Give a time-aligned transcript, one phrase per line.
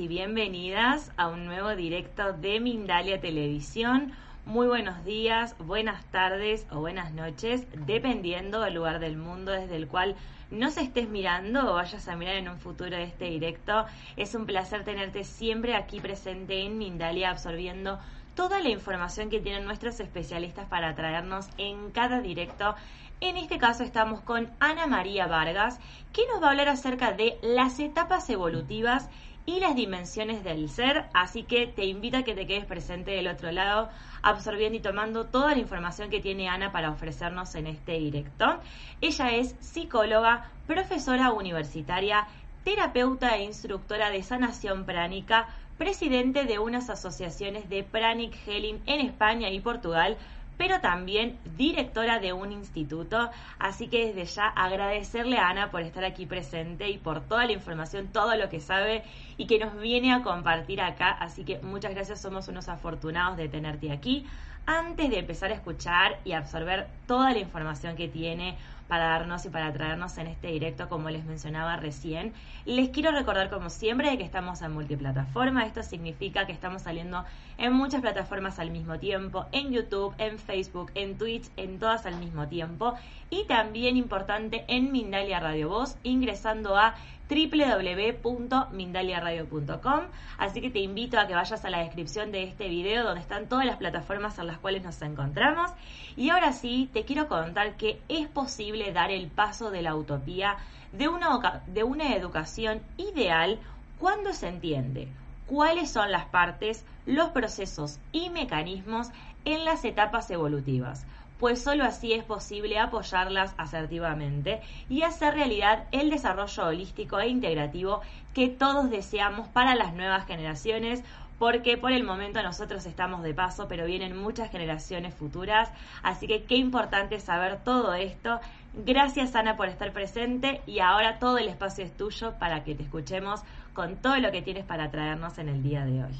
[0.00, 4.12] Y bienvenidas a un nuevo directo de Mindalia Televisión.
[4.46, 9.88] Muy buenos días, buenas tardes o buenas noches, dependiendo del lugar del mundo desde el
[9.88, 10.16] cual
[10.50, 13.84] nos estés mirando o vayas a mirar en un futuro este directo.
[14.16, 17.98] Es un placer tenerte siempre aquí presente en Mindalia absorbiendo
[18.34, 22.74] toda la información que tienen nuestros especialistas para traernos en cada directo
[23.20, 25.78] en este caso estamos con Ana María Vargas,
[26.14, 29.10] que nos va a hablar acerca de las etapas evolutivas
[29.46, 33.28] y las dimensiones del ser, así que te invito a que te quedes presente del
[33.28, 33.88] otro lado,
[34.22, 38.60] absorbiendo y tomando toda la información que tiene Ana para ofrecernos en este directo.
[39.00, 42.26] Ella es psicóloga, profesora universitaria,
[42.64, 49.48] terapeuta e instructora de sanación pránica, presidente de unas asociaciones de Pranic Healing en España
[49.48, 50.18] y Portugal,
[50.60, 53.30] pero también directora de un instituto.
[53.58, 57.52] Así que desde ya agradecerle a Ana por estar aquí presente y por toda la
[57.52, 59.02] información, todo lo que sabe
[59.40, 61.12] y que nos viene a compartir acá.
[61.12, 64.26] Así que muchas gracias, somos unos afortunados de tenerte aquí.
[64.66, 68.58] Antes de empezar a escuchar y absorber toda la información que tiene,
[68.90, 72.34] para darnos y para traernos en este directo, como les mencionaba recién.
[72.66, 75.64] Les quiero recordar, como siempre, que estamos en multiplataforma.
[75.64, 77.24] Esto significa que estamos saliendo
[77.56, 82.16] en muchas plataformas al mismo tiempo, en YouTube, en Facebook, en Twitch, en todas al
[82.16, 82.94] mismo tiempo.
[83.30, 86.96] Y también importante en Mindalia Radio Voz, ingresando a
[87.30, 90.00] www.mindaliaradio.com.
[90.38, 93.48] Así que te invito a que vayas a la descripción de este video donde están
[93.48, 95.70] todas las plataformas en las cuales nos encontramos.
[96.16, 100.56] Y ahora sí, te quiero contar que es posible dar el paso de la utopía
[100.92, 103.60] de una, de una educación ideal
[103.98, 105.06] cuando se entiende
[105.46, 109.10] cuáles son las partes, los procesos y mecanismos
[109.44, 111.04] en las etapas evolutivas
[111.40, 118.02] pues solo así es posible apoyarlas asertivamente y hacer realidad el desarrollo holístico e integrativo
[118.34, 121.02] que todos deseamos para las nuevas generaciones,
[121.38, 125.70] porque por el momento nosotros estamos de paso, pero vienen muchas generaciones futuras,
[126.02, 128.38] así que qué importante saber todo esto.
[128.74, 132.82] Gracias Ana por estar presente y ahora todo el espacio es tuyo para que te
[132.82, 133.40] escuchemos
[133.72, 136.14] con todo lo que tienes para traernos en el día de hoy.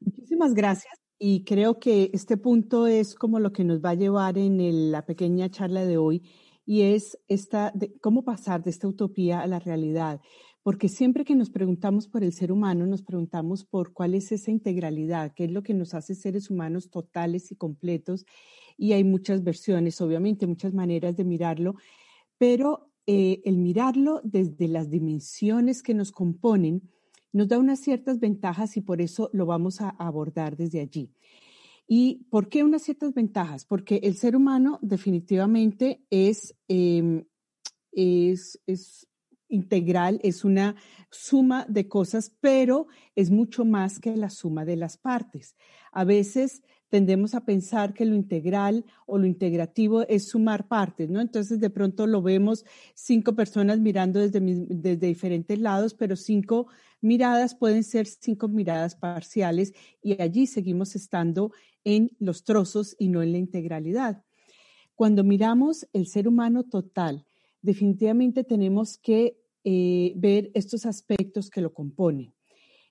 [0.00, 0.97] Muchísimas gracias.
[1.18, 5.04] Y creo que este punto es como lo que nos va a llevar en la
[5.04, 6.22] pequeña charla de hoy
[6.64, 10.20] y es esta cómo pasar de esta utopía a la realidad.
[10.62, 14.50] Porque siempre que nos preguntamos por el ser humano, nos preguntamos por cuál es esa
[14.50, 18.26] integralidad, qué es lo que nos hace seres humanos totales y completos.
[18.76, 21.76] Y hay muchas versiones, obviamente, muchas maneras de mirarlo,
[22.36, 26.82] pero eh, el mirarlo desde las dimensiones que nos componen,
[27.32, 31.10] nos da unas ciertas ventajas y por eso lo vamos a abordar desde allí.
[31.86, 33.64] ¿Y por qué unas ciertas ventajas?
[33.64, 37.24] Porque el ser humano definitivamente es, em,
[37.92, 39.08] es, es
[39.48, 40.76] integral, es una
[41.10, 45.56] suma de cosas, pero es mucho más que la suma de las partes.
[45.92, 51.20] A veces tendemos a pensar que lo integral o lo integrativo es sumar partes, ¿no?
[51.20, 56.68] Entonces de pronto lo vemos cinco personas mirando desde, desde diferentes lados, pero cinco
[57.00, 59.72] miradas pueden ser cinco miradas parciales
[60.02, 61.52] y allí seguimos estando
[61.84, 64.24] en los trozos y no en la integralidad.
[64.94, 67.24] Cuando miramos el ser humano total,
[67.62, 72.34] definitivamente tenemos que eh, ver estos aspectos que lo componen.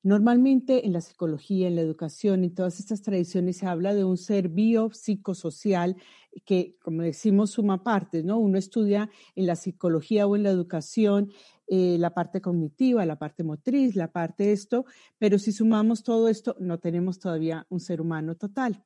[0.03, 4.17] Normalmente en la psicología, en la educación, en todas estas tradiciones se habla de un
[4.17, 5.97] ser biopsicosocial
[6.45, 8.37] que, como decimos, suma partes, ¿no?
[8.37, 11.31] Uno estudia en la psicología o en la educación
[11.67, 14.85] eh, la parte cognitiva, la parte motriz, la parte esto,
[15.17, 18.83] pero si sumamos todo esto, no tenemos todavía un ser humano total.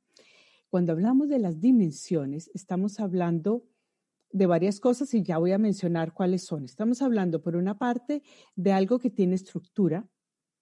[0.70, 3.66] Cuando hablamos de las dimensiones, estamos hablando
[4.32, 6.64] de varias cosas y ya voy a mencionar cuáles son.
[6.64, 8.24] Estamos hablando, por una parte,
[8.56, 10.08] de algo que tiene estructura,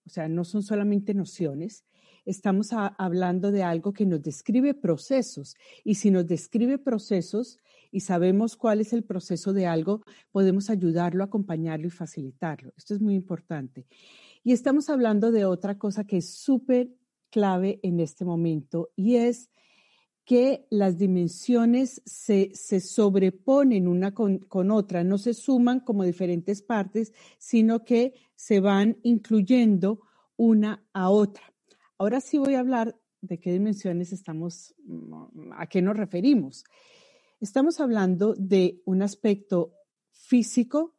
[0.05, 1.85] o sea, no son solamente nociones,
[2.25, 5.55] estamos hablando de algo que nos describe procesos.
[5.83, 7.57] Y si nos describe procesos
[7.91, 12.73] y sabemos cuál es el proceso de algo, podemos ayudarlo, acompañarlo y facilitarlo.
[12.77, 13.87] Esto es muy importante.
[14.43, 16.89] Y estamos hablando de otra cosa que es súper
[17.29, 19.49] clave en este momento y es
[20.29, 27.83] que las dimensiones se, sobreponen una con, otra, no se suman como diferentes partes, sino
[27.83, 30.01] que se van incluyendo
[30.37, 31.51] una a otra.
[31.97, 34.75] Ahora sí voy a hablar de qué dimensiones estamos,
[35.57, 36.63] a qué nos referimos.
[37.39, 39.73] Estamos hablando de un aspecto
[40.11, 40.93] físico,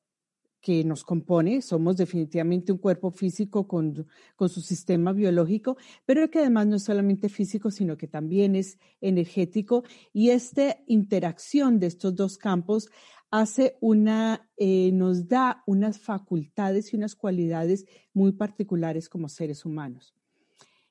[0.60, 6.40] que nos compone, somos definitivamente un cuerpo físico con, con, su sistema biológico, pero que
[6.40, 12.14] además no es solamente físico, sino que también es energético y esta interacción de estos
[12.14, 12.90] dos campos
[13.30, 20.14] hace una, eh, nos da unas facultades y unas cualidades muy particulares como seres humanos.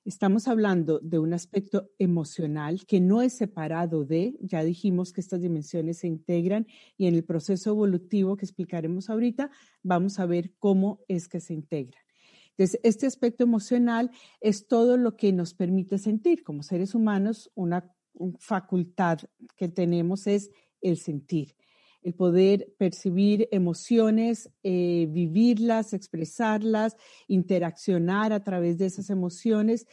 [0.10, 5.40] Estamos hablando de un aspecto emocional que no es separado de, ya dijimos que estas
[5.40, 6.66] dimensiones se integran
[6.98, 9.52] y en el proceso evolutivo que explicaremos ahorita
[9.84, 12.02] vamos a ver cómo es que se integran.
[12.50, 14.10] Entonces, este aspecto emocional
[14.42, 16.42] es todo lo que nos permite sentir.
[16.42, 17.94] Como seres humanos, una
[18.40, 19.20] facultad
[19.56, 20.50] que tenemos es
[20.82, 21.56] el sentir
[22.02, 26.96] el poder percibir emociones, eh, vivirlas, expresarlas,
[27.28, 29.86] interaccionar a través de esas emociones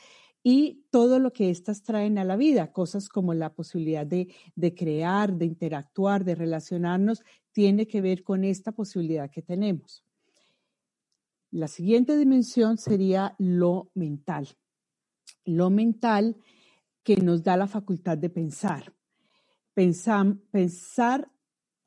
[0.43, 4.75] y todo lo que éstas traen a la vida, cosas como la posibilidad de, de
[4.75, 10.05] crear, de interactuar, de relacionarnos, tiene que ver con esta posibilidad que tenemos.
[11.51, 14.49] La siguiente dimensión sería lo mental.
[15.45, 16.37] Lo mental
[17.03, 18.93] que nos da la facultad de pensar.
[19.75, 21.31] Pensar, pensar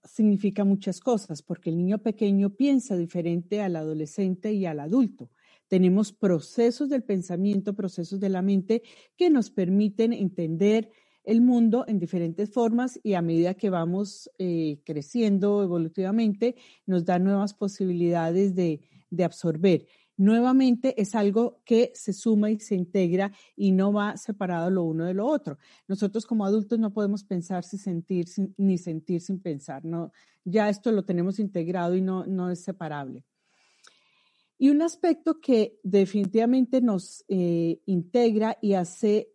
[0.04, 5.30] significa muchas cosas, porque el niño pequeño piensa diferente al adolescente y al adulto.
[5.68, 8.81] Tenemos procesos del pensamiento, procesos de la mente
[9.16, 10.90] que nos permiten entender
[11.24, 16.56] el mundo en diferentes formas y a medida que vamos eh, creciendo evolutivamente,
[16.88, 18.81] nos da nuevas posibilidades de,
[19.12, 19.86] de absorber
[20.19, 25.06] nuevamente es algo que se suma y se integra y no va separado lo uno
[25.06, 25.57] de lo otro.
[25.88, 28.25] Nosotros como adultos no podemos pensar sin sentir
[28.57, 30.12] ni sentir sin pensar, no,
[30.44, 33.24] ya esto lo tenemos integrado y no, no es separable.
[34.57, 39.31] Y un aspecto que definitivamente nos eh, integra y hace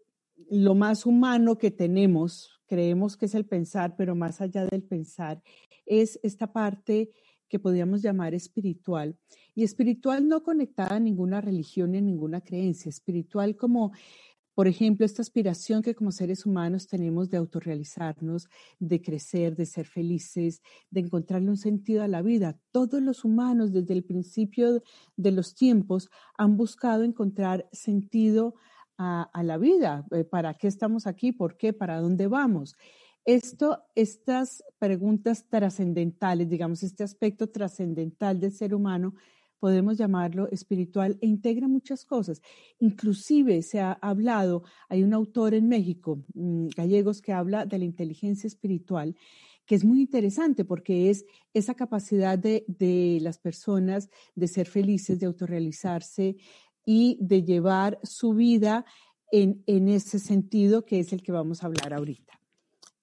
[0.51, 5.43] lo más humano que tenemos, creemos que es el pensar, pero más allá del pensar,
[5.87, 7.11] es esta parte
[7.55, 9.17] que podríamos llamar espiritual.
[9.55, 13.93] Y espiritual no conectada a ninguna religión ni a ninguna creencia, espiritual como,
[14.57, 18.49] por ejemplo, esta aspiración que como seres humanos tenemos de autorrealizarnos,
[18.81, 22.59] de crecer, de ser felices, de encontrarle un sentido a la vida.
[22.73, 24.83] Todos los humanos desde el principio
[25.17, 28.57] de los tiempos han buscado encontrar sentido
[28.99, 30.05] a, la vida.
[30.11, 31.31] Eh, ¿Para qué estamos aquí?
[31.31, 31.73] ¿Por qué?
[31.73, 32.75] ¿Para dónde vamos?
[33.25, 39.15] Esto, estas preguntas trascendentales, digamos, este aspecto trascendental del ser humano,
[39.59, 42.43] podemos llamarlo espiritual e integra muchas cosas.
[42.81, 47.87] Inclusive se ha hablado, hay un autor en México, mm, gallegos, que habla de la
[47.87, 49.17] inteligencia espiritual,
[49.65, 51.25] que es muy interesante porque es
[51.55, 56.37] esa capacidad de, las personas de ser felices, de autorrealizarse
[56.85, 58.85] y de llevar su vida
[59.33, 62.44] en, en ese sentido que es el que vamos a hablar ahorita.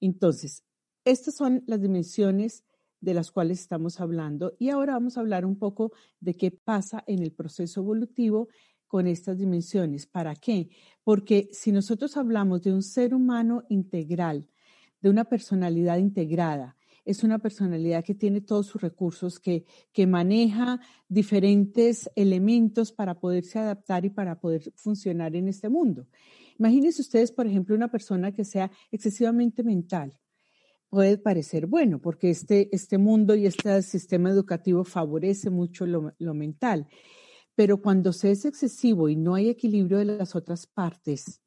[0.02, 0.64] Entonces,
[1.06, 2.66] estas son las dimensiones
[3.00, 7.04] de las cuales estamos hablando y ahora vamos a hablar un poco de qué pasa
[7.08, 8.50] en el proceso evolutivo
[8.88, 10.06] con estas dimensiones.
[10.06, 10.70] ¿Para qué?
[11.04, 14.50] Porque si nosotros hablamos de un ser humano integral,
[15.02, 20.80] de una personalidad integrada, es una personalidad que tiene todos sus recursos, que, que maneja
[21.08, 26.08] diferentes elementos para poderse adaptar y para poder funcionar en este mundo.
[26.62, 30.16] Imagínense ustedes, por ejemplo, una persona que sea excesivamente mental.
[30.90, 36.36] Puede parecer bueno, porque este, este mundo y este sistema educativo favorece mucho lo, lo
[36.36, 36.88] mental.
[37.56, 41.42] Pero cuando se es excesivo y no hay equilibrio de las otras partes,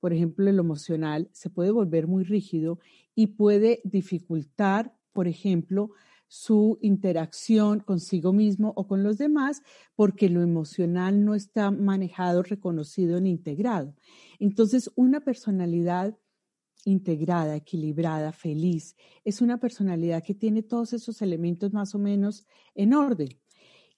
[0.00, 2.80] por ejemplo, el emocional, se puede volver muy rígido
[3.14, 5.92] y puede dificultar, por ejemplo,
[6.28, 9.62] su interacción consigo mismo o con los demás
[9.94, 13.94] porque lo emocional no está manejado, reconocido ni integrado.
[14.38, 16.16] Entonces, una personalidad
[16.84, 22.94] integrada, equilibrada, feliz, es una personalidad que tiene todos esos elementos más o menos en
[22.94, 23.28] orden.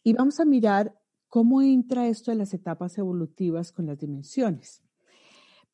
[0.03, 4.83] Y vamos a mirar cómo entra esto de las etapas evolutivas con las dimensiones.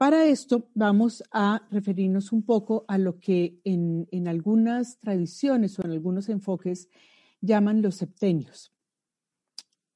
[0.04, 5.92] Para esto vamos a referirnos un poco a lo que en, algunas tradiciones o en
[5.92, 6.90] algunos enfoques
[7.40, 8.70] llaman los septenios.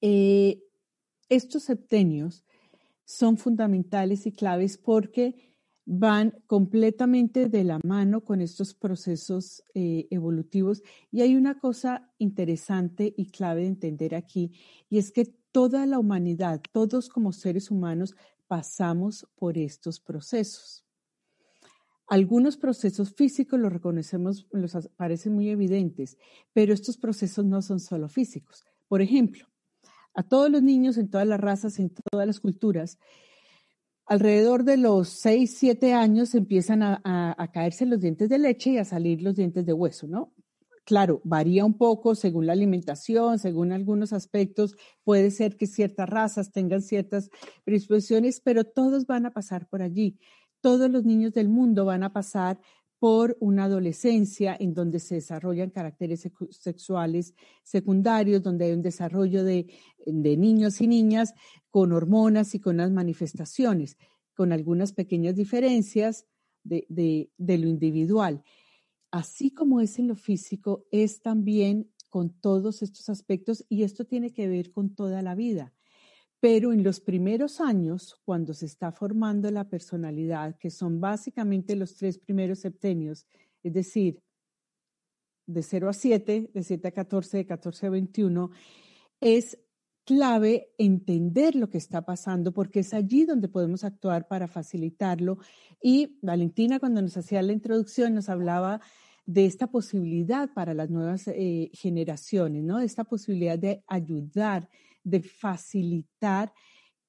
[0.00, 0.62] Eh,
[1.28, 2.46] estos septenios
[3.04, 5.52] son fundamentales y claves porque
[5.84, 10.82] van completamente de la mano con estos procesos eh, evolutivos.
[11.10, 14.52] Y hay una cosa interesante y clave de entender aquí,
[14.88, 18.14] y es que toda la humanidad, todos como seres humanos,
[18.48, 20.84] pasamos por estos procesos.
[22.08, 26.16] Algunos procesos físicos los reconocemos, los parecen muy evidentes,
[26.54, 28.64] pero estos procesos no son solo físicos.
[28.88, 29.46] Por ejemplo,
[30.14, 32.98] a todos los niños en todas las razas, en todas las culturas.
[34.06, 38.84] Alrededor de los 6, 7 años empiezan a, caerse los dientes de leche y a
[38.84, 40.32] salir los dientes de hueso, ¿no?
[40.88, 44.74] Claro, varía un poco según la alimentación, según algunos aspectos.
[45.04, 47.28] Puede ser que ciertas razas tengan ciertas
[47.62, 50.18] predisposiciones, pero todos van a pasar por allí.
[50.62, 52.58] Todos los niños del mundo van a pasar
[52.98, 59.66] por una adolescencia en donde se desarrollan caracteres sexuales secundarios, donde hay un desarrollo de,
[60.06, 61.34] niños y niñas
[61.68, 63.98] con hormonas y con las manifestaciones,
[64.32, 66.24] con algunas pequeñas diferencias
[66.64, 68.42] de, lo individual.
[69.10, 74.32] Así como es en lo físico, es también con todos estos aspectos y esto tiene
[74.32, 75.72] que ver con toda la vida.
[76.40, 81.96] Pero en los primeros años, cuando se está formando la personalidad, que son básicamente los
[81.96, 83.26] tres primeros septenios,
[83.62, 84.22] es decir,
[85.46, 88.50] de 0 a 7, de 7 a 14, de 14 a 21,
[89.20, 89.58] es
[90.08, 95.36] clave entender lo que está pasando porque es allí donde podemos actuar para facilitarlo.
[95.82, 98.80] Y Valentina, cuando nos hacía la introducción, nos hablaba
[99.26, 102.78] de esta posibilidad para las nuevas eh, generaciones, ¿no?
[102.78, 104.70] Esta posibilidad de ayudar
[105.04, 106.54] de facilitar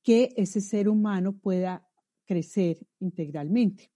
[0.04, 1.88] que ese ser humano pueda
[2.26, 3.94] crecer integralmente.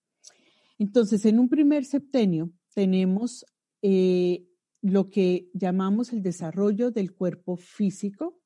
[0.79, 3.45] Entonces, en un primer septenio tenemos
[3.81, 4.47] eh,
[4.81, 8.42] lo que llamamos el desarrollo del cuerpo físico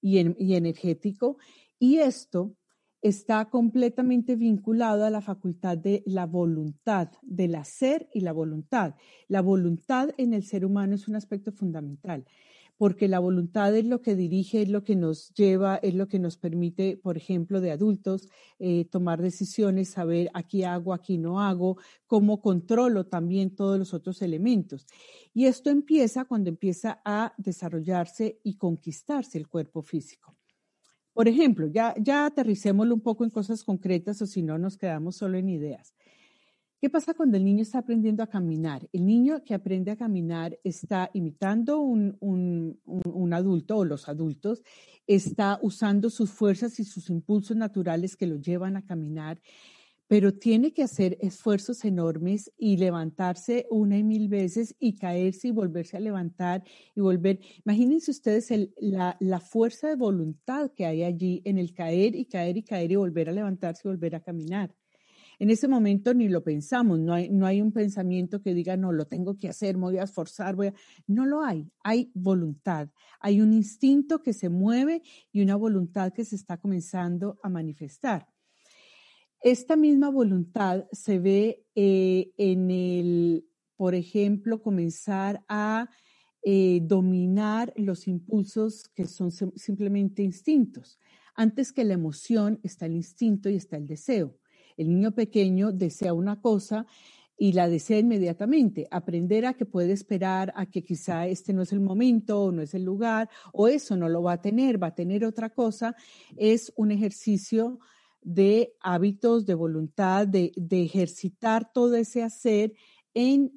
[0.00, 1.38] y, y energético,
[1.78, 2.54] y esto
[3.02, 8.94] está completamente vinculado a la facultad de la voluntad, del hacer y la voluntad.
[9.28, 12.26] La voluntad en el ser humano es un aspecto fundamental
[12.80, 16.18] porque la voluntad es lo que dirige, es lo que nos lleva, es lo que
[16.18, 21.76] nos permite, por ejemplo, de adultos, eh, tomar decisiones, saber aquí hago, aquí no hago,
[22.06, 24.86] cómo controlo también todos los otros elementos.
[25.34, 30.34] Y esto empieza cuando empieza a desarrollarse y conquistarse el cuerpo físico.
[31.12, 35.16] Por ejemplo, ya, ya aterricémoslo un poco en cosas concretas o si no nos quedamos
[35.16, 35.92] solo en ideas.
[36.80, 38.88] ¿Qué pasa cuando el niño está aprendiendo a caminar?
[38.94, 44.62] El niño que aprende a caminar está imitando un, un, adulto o los adultos,
[45.06, 49.42] está usando sus fuerzas y sus impulsos naturales que lo llevan a caminar,
[50.06, 55.50] pero tiene que hacer esfuerzos enormes y levantarse una y mil veces y caerse y
[55.50, 57.40] volverse a levantar y volver.
[57.62, 62.56] Imagínense ustedes la, la fuerza de voluntad que hay allí en el caer y caer
[62.56, 64.74] y caer y volver a levantarse y volver a caminar.
[65.40, 68.92] En ese momento ni lo pensamos, no hay, no hay un pensamiento que diga, no,
[68.92, 70.74] lo tengo que hacer, me voy a esforzar, voy a...
[71.06, 75.00] No lo hay, hay voluntad, hay un instinto que se mueve
[75.32, 78.28] y una voluntad que se está comenzando a manifestar.
[79.40, 85.88] Esta misma voluntad se ve eh, en el, por ejemplo, comenzar a
[86.42, 90.98] eh, dominar los impulsos que son simplemente instintos.
[91.34, 94.36] Antes que la emoción está el instinto y está el deseo.
[94.80, 96.86] El niño pequeño desea una cosa
[97.36, 98.88] y la desea inmediatamente.
[98.90, 102.62] Aprender a que puede esperar, a que quizá este no es el momento o no
[102.62, 105.94] es el lugar o eso no lo va a tener, va a tener otra cosa,
[106.34, 107.78] es un ejercicio
[108.22, 112.72] de hábitos, de voluntad, de, de ejercitar todo ese hacer
[113.12, 113.52] en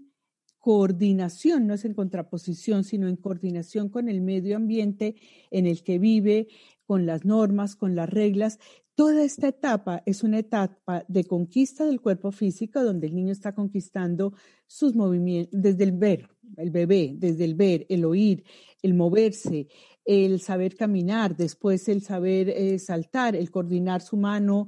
[0.59, 5.15] coordinación, no es en contraposición, sino en coordinación con el medio ambiente
[5.51, 6.47] en el que vive,
[6.85, 8.59] con las normas, con las reglas,
[8.95, 13.55] Toda esta etapa es una etapa de conquista del cuerpo físico donde el niño está
[13.55, 14.33] conquistando
[14.67, 18.43] sus movimientos desde el ver, el bebé, desde el ver, el oír,
[18.83, 19.67] el moverse,
[20.05, 24.67] el saber caminar, después el saber eh, saltar, el coordinar su mano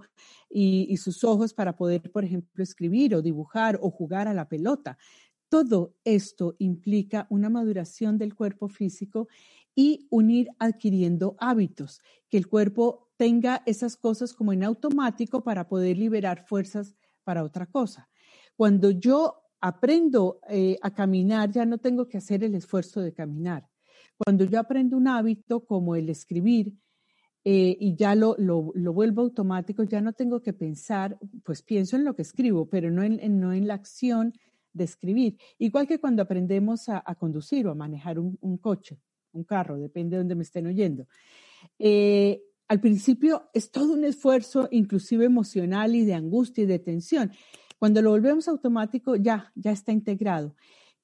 [0.50, 4.50] y, y sus ojos para poder, por ejemplo, escribir o dibujar o jugar a la
[4.50, 4.98] pelota.
[5.50, 9.27] Todo esto implica una maduración del cuerpo físico
[9.75, 15.98] y unir adquiriendo hábitos, que el cuerpo tenga esas cosas como en automático para poder
[15.98, 18.10] liberar fuerzas para otra cosa.
[18.55, 23.67] Cuando yo aprendo eh, a caminar, ya no tengo que hacer el esfuerzo de caminar.
[24.17, 26.74] Cuando yo aprendo un hábito como el escribir
[27.44, 32.05] eh, y ya lo, lo, vuelvo automático, ya no tengo que pensar, pues pienso en
[32.05, 34.34] lo que escribo, pero no en, no en la acción
[34.74, 35.38] de escribir.
[35.58, 39.00] Igual que cuando aprendemos a, conducir o a manejar un, coche,
[39.35, 41.07] un carro, depende de donde me estén oyendo.
[41.79, 47.31] Eh, al principio es todo un esfuerzo, inclusive emocional y de angustia y de tensión.
[47.77, 50.55] Cuando lo volvemos automático, ya, ya está integrado.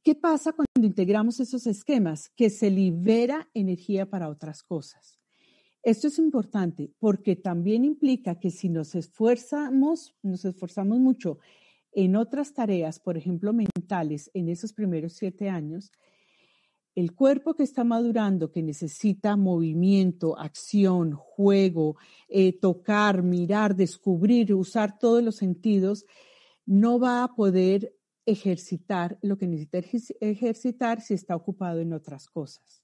[0.04, 2.30] ¿Qué pasa cuando integramos esos esquemas?
[2.30, 5.20] Que se libera energía para otras cosas.
[5.84, 11.40] Esto es importante porque también implica que si nos esfuerzamos, nos esforzamos mucho
[11.92, 15.92] en otras tareas, por ejemplo, mentales, en esos primeros siete años,
[16.96, 21.96] el cuerpo que está madurando, que necesita movimiento, acción, juego,
[22.28, 26.06] eh, tocar, mirar, descubrir, usar todos los sentidos,
[26.66, 27.96] no va a poder
[28.26, 29.80] ejercitar lo que necesita
[30.20, 32.84] ejercitar si está ocupado en otras cosas.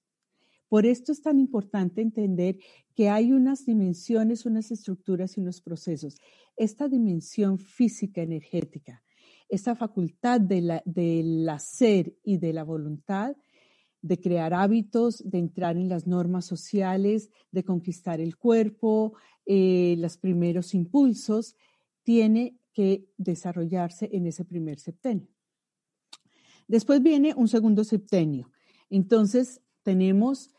[0.67, 2.57] Por esto es tan importante entender
[2.95, 6.17] que hay unas dimensiones, unas estructuras y unos procesos.
[6.57, 9.03] Esta dimensión física energética,
[9.47, 13.37] esta facultad del hacer y de la voluntad
[14.07, 19.13] de crear hábitos, de entrar en las normas sociales, de conquistar el cuerpo,
[19.45, 21.55] eh, los primeros impulsos,
[22.03, 25.27] tiene que desarrollarse en ese primer septenio.
[26.67, 28.51] Después viene un segundo septenio.
[28.89, 30.51] Entonces, tenemos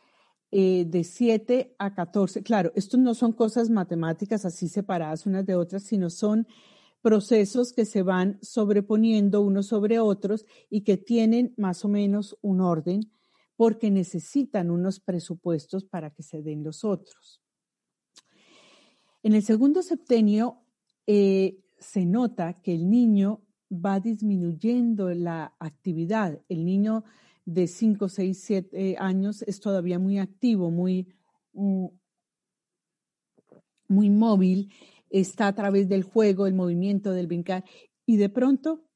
[0.50, 2.42] eh, de 7 a 14.
[2.42, 6.46] Claro, estos no son cosas matemáticas así separadas unas de otras, sino son
[7.00, 12.60] procesos que se van sobreponiendo unos sobre otros y que tienen más o menos un
[12.60, 13.10] orden
[13.58, 17.42] porque necesitan unos presupuestos para que se den los otros.
[19.24, 20.62] En el segundo septenio
[21.08, 26.40] eh, se nota que el niño va disminuyendo la actividad.
[26.48, 27.02] El niño
[27.46, 31.08] de 5, 6, 7 años es todavía muy activo, muy,
[31.52, 31.86] mm,
[33.88, 34.72] muy móvil,
[35.10, 37.64] está a través del juego, el movimiento, del brincar,
[38.06, 38.87] y de pronto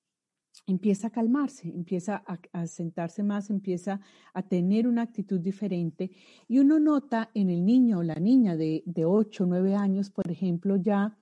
[0.67, 4.01] empieza a calmarse, empieza a, sentarse más, empieza
[4.33, 6.11] a tener una actitud diferente.
[6.49, 10.11] Y uno nota en el niño o la niña de, de 8 o 9 años,
[10.11, 11.19] por ejemplo, ya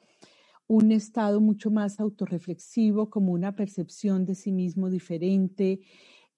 [0.67, 5.81] un estado mucho más autorreflexivo, como una percepción de sí mismo diferente.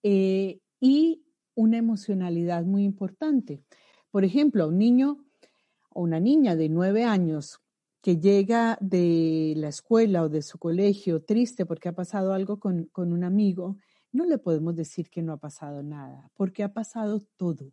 [0.03, 1.23] Eh, y
[1.55, 3.63] una emocionalidad muy importante.
[4.11, 5.25] Por ejemplo, un niño
[5.91, 7.62] o una niña de nueve años
[8.03, 12.87] que llega de la escuela o de su colegio triste porque ha pasado algo con,
[12.87, 13.77] con un amigo,
[14.11, 17.73] no le podemos decir que no ha pasado nada, porque ha pasado todo.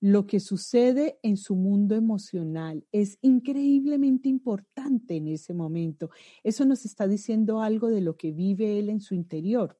[0.00, 6.10] Lo que sucede en su mundo emocional es increíblemente importante en ese momento.
[6.42, 9.78] Eso nos está diciendo algo de lo que vive él en su interior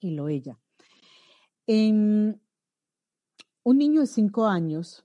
[0.00, 0.58] y lo ella.
[1.66, 2.40] En
[3.62, 5.04] un niño de cinco años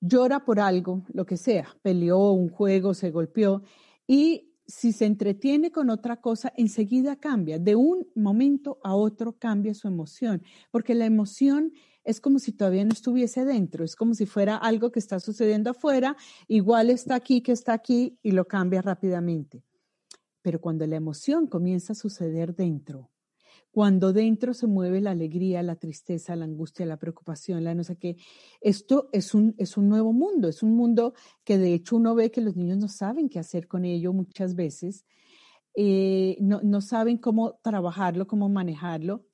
[0.00, 3.62] llora por algo, lo que sea, peleó un juego, se golpeó,
[4.06, 7.58] y si se entretiene con otra cosa, enseguida cambia.
[7.58, 11.72] De un momento a otro cambia su emoción, porque la emoción
[12.04, 15.70] es como si todavía no estuviese dentro, es como si fuera algo que está sucediendo
[15.70, 16.16] afuera,
[16.48, 19.64] igual está aquí que está aquí y lo cambia rápidamente.
[20.42, 23.10] Pero cuando la emoción comienza a suceder dentro,
[23.70, 27.96] cuando dentro se mueve la alegría, la tristeza, la angustia, la preocupación, la no sé
[27.96, 28.16] qué.
[28.60, 32.30] Esto es un, es un nuevo mundo, es un mundo que de hecho uno ve
[32.30, 35.04] que los niños no saben qué hacer con ello muchas veces,
[35.74, 39.24] eh, no, no saben cómo trabajarlo, cómo manejarlo.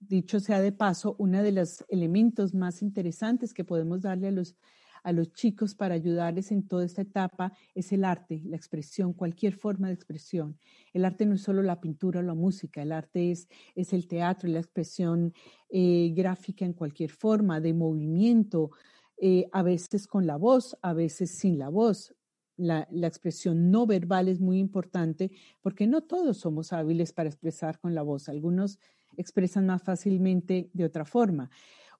[0.00, 4.56] Dicho sea de paso, uno de los elementos más interesantes que podemos darle a los
[5.02, 9.54] a los chicos para ayudarles en toda esta etapa es el arte, la expresión, cualquier
[9.54, 10.58] forma de expresión.
[10.92, 14.06] El arte no es solo la pintura o la música, el arte es, es el
[14.06, 15.34] teatro la expresión
[15.68, 18.70] eh, gráfica en cualquier forma, de movimiento,
[19.16, 22.14] eh, a veces con la voz, a veces sin la voz.
[22.56, 27.80] La, la, expresión no verbal es muy importante porque no todos somos hábiles para expresar
[27.80, 28.28] con la voz.
[28.28, 28.78] Algunos
[29.16, 31.50] expresan más fácilmente de otra forma.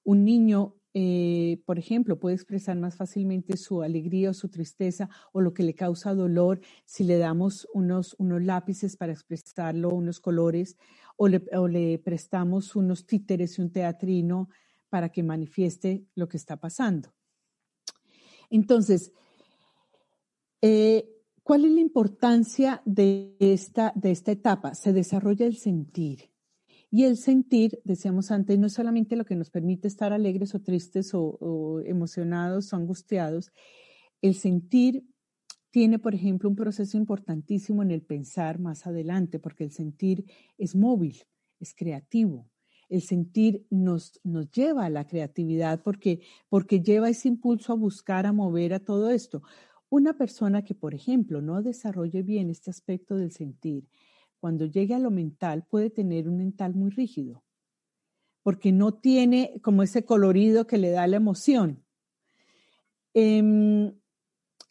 [0.03, 5.41] Un niño eh, por ejemplo, puede expresar más fácilmente su alegría o su tristeza o
[5.41, 10.77] lo que le causa dolor si le damos unos, unos lápices para expresarlo, unos colores,
[11.17, 14.49] o le, prestamos unos títeres y un teatrino
[14.89, 17.13] para que manifieste lo que está pasando.
[18.49, 19.11] Entonces,
[20.61, 21.09] eh,
[21.41, 24.75] ¿cuál es la importancia de esta, de esta etapa?
[24.75, 26.32] Se desarrolla el sentir.
[26.95, 30.61] Y el sentir, decíamos antes, no es solamente lo que nos permite estar alegres o
[30.61, 33.51] tristes o, emocionados o angustiados.
[34.21, 35.03] El sentir
[35.71, 40.25] tiene, por ejemplo, un proceso importantísimo en el pensar más adelante, porque el sentir
[40.59, 41.17] es móvil,
[41.59, 42.47] es creativo.
[42.89, 48.27] El sentir nos, nos lleva a la creatividad porque, porque lleva ese impulso a buscar,
[48.27, 49.41] a mover a todo esto.
[49.89, 53.89] Una persona que, por ejemplo, no desarrolle bien este aspecto del sentir,
[54.43, 57.45] cuando llegue a lo mental, puede tener un mental muy rígido,
[58.41, 61.85] porque no tiene como ese colorido que le da la emoción.
[63.13, 63.93] Em,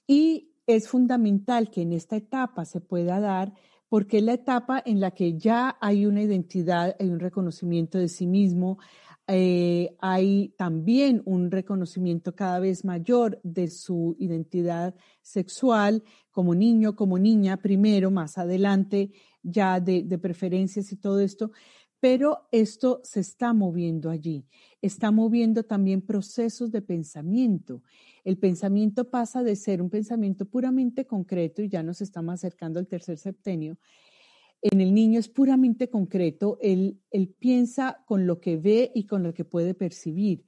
[0.06, 3.54] y es fundamental que en esta etapa se pueda dar
[3.88, 8.08] porque es la etapa en la que ya hay una identidad, hay un reconocimiento de
[8.08, 8.78] sí mismo,
[9.26, 17.18] eh, hay también un reconocimiento cada vez mayor de su identidad sexual como niño, como
[17.18, 21.52] niña, primero, más adelante ya de, de preferencias y todo esto,
[22.02, 24.44] pero esto se está moviendo allí.
[24.80, 27.82] Está moviendo también procesos de pensamiento.
[28.24, 32.88] El pensamiento pasa de ser un pensamiento puramente concreto y ya nos estamos acercando al
[32.88, 33.78] tercer septenio.
[34.62, 39.22] en el niño es puramente concreto, él, él piensa con lo que ve y con
[39.22, 40.44] lo que puede percibir.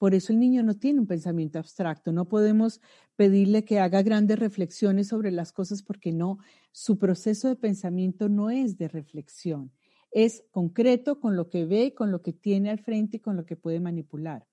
[0.00, 2.10] Por eso el niño no tiene un pensamiento abstracto.
[2.10, 2.80] No podemos
[3.16, 6.38] pedirle que haga grandes reflexiones sobre las cosas porque no,
[6.72, 9.72] su proceso de pensamiento no es de reflexión.
[10.10, 13.44] Es concreto con lo que ve, con lo que tiene al frente y con lo
[13.44, 14.46] que puede manipular.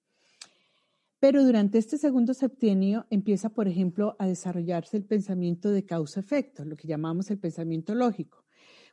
[1.18, 6.76] Pero durante este segundo septenio empieza, por ejemplo, a desarrollarse el pensamiento de causa-efecto, lo
[6.76, 8.44] que llamamos el pensamiento lógico.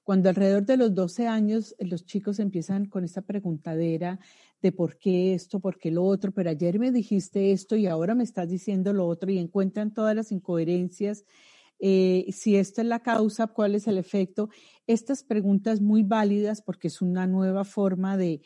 [0.05, 4.21] Cuando alrededor de los 12 años los chicos empiezan con esta preguntadera
[4.65, 8.15] de por qué esto, por qué lo otro, pero ayer me dijiste esto y ahora
[8.15, 11.27] me estás diciendo lo otro y encuentran todas las incoherencias,
[11.79, 14.49] eh, si esta es la causa, cuál es el efecto.
[14.87, 18.41] Estas preguntas muy válidas porque es una nueva forma de,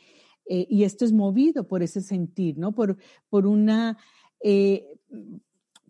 [0.46, 2.72] eh, y esto es movido por ese sentir, ¿no?
[2.72, 2.96] Por,
[3.30, 3.96] por una...
[4.40, 4.86] Eh,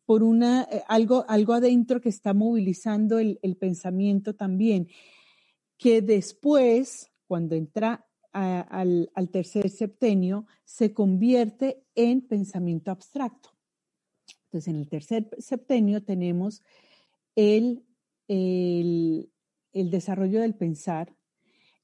[0.04, 4.88] por una, algo, algo adentro que está movilizando el, el pensamiento también
[5.76, 8.07] que después, cuando entra
[8.38, 13.50] al, tercer septenio, se convierte en pensamiento abstracto.
[14.44, 16.62] Entonces, en el tercer septenio tenemos
[17.34, 17.84] el,
[18.28, 19.30] el,
[19.72, 21.14] el desarrollo del pensar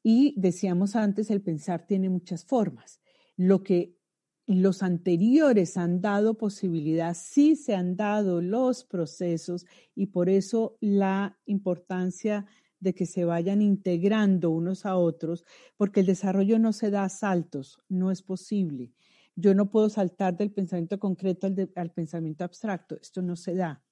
[0.02, 3.00] y decíamos antes, el pensar tiene muchas formas.
[3.36, 3.96] Lo que
[4.46, 11.38] los anteriores han dado posibilidad, sí se han dado los procesos y por eso la
[11.46, 12.46] importancia
[12.84, 15.44] de que se vayan integrando unos a otros,
[15.76, 18.92] porque el desarrollo no se da a saltos, no es posible.
[19.34, 23.82] Yo no puedo saltar del pensamiento concreto al, pensamiento abstracto, esto no se da.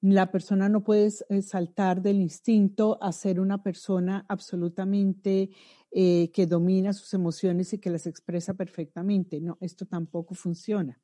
[0.00, 5.50] La persona no puede eh, saltar del instinto a ser una persona absolutamente
[5.90, 9.40] eh, que domina sus emociones y que las expresa perfectamente.
[9.40, 11.00] No, esto tampoco funciona.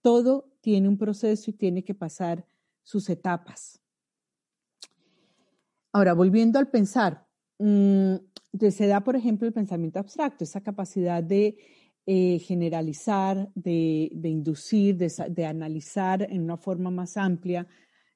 [0.00, 2.46] Todo tiene un proceso y tiene que pasar
[2.84, 3.82] sus etapas.
[5.92, 7.26] Ahora, volviendo al pensar,
[7.58, 8.16] mm,
[8.70, 11.56] se da, por ejemplo, el pensamiento abstracto, esa capacidad de
[12.10, 17.66] eh, generalizar, de, inducir, de, analizar en una forma más amplia.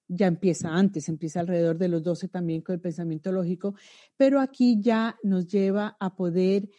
[0.09, 3.75] Ya empieza antes, empieza alrededor de los 12 también con el pensamiento lógico,
[4.17, 6.71] pero aquí ya nos lleva a poder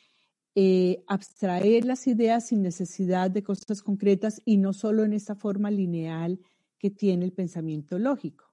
[0.56, 5.70] eh, abstraer las ideas sin necesidad de cosas concretas y no solo en esta forma
[5.70, 6.40] lineal
[6.80, 8.53] que tiene el pensamiento lógico.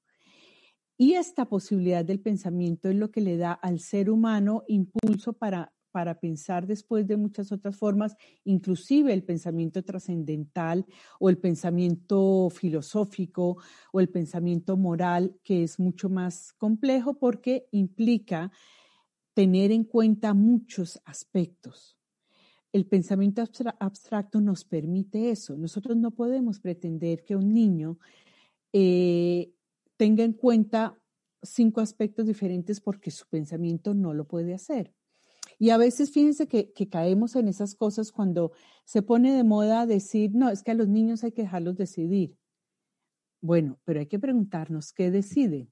[1.00, 5.72] Y esta posibilidad del pensamiento es lo que le da al ser humano impulso para,
[5.92, 10.84] para pensar después de muchas otras formas, inclusive el pensamiento trascendental
[11.18, 13.56] o el pensamiento filosófico
[13.94, 18.52] o el pensamiento moral, que es mucho más complejo porque implica
[19.32, 21.96] tener en cuenta muchos aspectos.
[22.74, 23.42] El pensamiento
[23.78, 25.56] abstracto nos permite eso.
[25.56, 27.98] Nosotros no podemos pretender que un niño
[28.74, 29.54] eh,
[30.00, 30.98] tenga en cuenta
[31.42, 34.94] cinco aspectos diferentes porque su pensamiento no lo puede hacer.
[35.58, 38.52] Y a veces fíjense que, caemos en esas cosas cuando
[38.86, 42.34] se pone de moda decir, no, es que a los niños hay que dejarlos decidir.
[43.42, 45.70] Bueno, pero hay que preguntarnos qué deciden.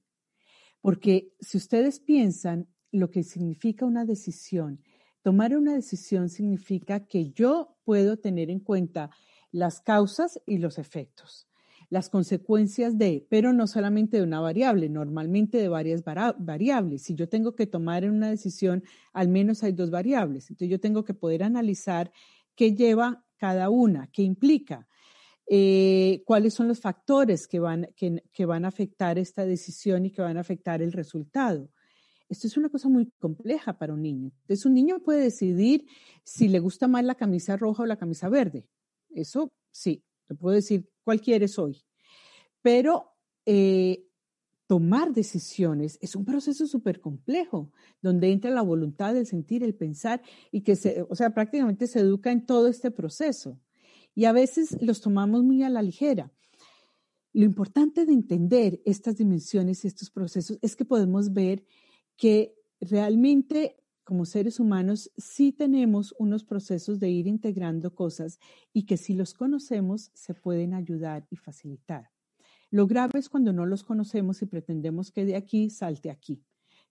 [0.79, 4.83] Porque si ustedes piensan lo que significa una decisión,
[5.23, 9.09] tomar una decisión significa que yo puedo tener en cuenta
[9.49, 11.48] las causas y los efectos
[11.89, 17.01] las consecuencias de, pero no solamente de una variable, normalmente de varias variables.
[17.01, 20.49] Si yo tengo que tomar una decisión, al menos hay dos variables.
[20.49, 22.11] Entonces yo tengo que poder analizar
[22.55, 24.87] qué lleva cada una, qué implica,
[25.47, 30.21] eh, cuáles son los factores que van, que, van a afectar esta decisión y que
[30.21, 31.71] van a afectar el resultado.
[32.27, 34.31] Esto es una cosa muy compleja para un niño.
[34.41, 35.87] Entonces, un niño puede decidir
[36.23, 38.67] si le gusta más la camisa roja o la camisa verde.
[39.09, 41.81] Eso sí, le puedo decir cuál quieres hoy.
[42.61, 44.05] Pero eh,
[44.67, 50.21] tomar decisiones es un proceso súper complejo, donde entra la voluntad, el sentir, el pensar,
[50.51, 53.59] y que se, o sea, prácticamente se educa en todo este proceso.
[54.13, 56.31] Y a veces los tomamos muy a la ligera.
[57.33, 61.65] Lo importante de entender estas dimensiones y estos procesos es que podemos ver
[62.17, 63.77] que realmente
[64.09, 68.39] como seres humanos sí tenemos unos procesos de ir integrando cosas
[68.73, 72.09] y que si los conocemos se pueden ayudar y facilitar.
[72.71, 76.43] Lo grave es cuando no los conocemos y pretendemos que de aquí salte aquí.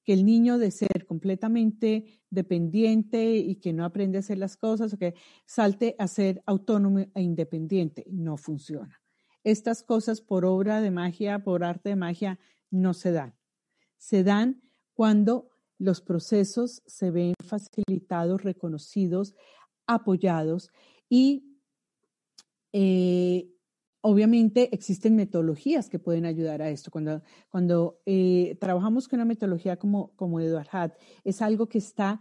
[0.05, 4.95] Que el niño de ser completamente dependiente y que no aprende a hacer las cosas,
[4.95, 9.03] o que salte a ser autónomo e independiente, no funciona.
[9.43, 12.39] Estas cosas por obra de magia, por arte de magia,
[12.71, 13.35] no se dan.
[13.97, 14.63] Se dan
[14.95, 19.35] cuando los procesos se ven facilitados, reconocidos,
[19.87, 20.71] apoyados
[21.09, 21.45] y,
[22.73, 23.49] eh,
[24.01, 26.91] obviamente existen metodologías que pueden ayudar a esto.
[26.91, 32.21] Cuando, cuando eh, trabajamos con una metodología como, como Edward Hatt, es algo que está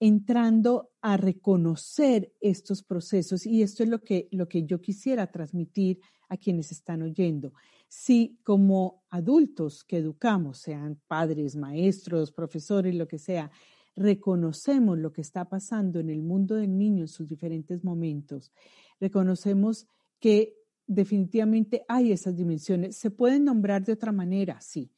[0.00, 6.00] entrando a reconocer estos procesos y esto es lo que, lo que yo quisiera transmitir
[6.30, 7.52] a quienes están oyendo.
[7.86, 13.50] Si como adultos que educamos, sean padres, maestros, profesores, lo que sea,
[13.94, 18.52] reconocemos lo que está pasando en el mundo del niño en sus diferentes momentos,
[19.00, 19.86] reconocemos
[20.18, 22.96] que definitivamente hay esas dimensiones.
[22.96, 24.90] Se pueden nombrar de otra manera, sí.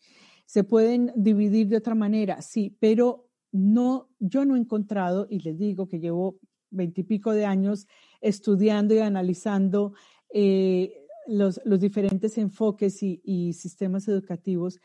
[0.47, 5.59] Se pueden dividir de otra manera, sí, pero no, yo no he encontrado, y les
[5.59, 6.39] digo que llevo
[6.71, 7.87] veintipico de años
[8.21, 9.93] estudiando y analizando
[10.33, 10.93] eh,
[11.27, 14.81] los, diferentes enfoques y, y sistemas educativos,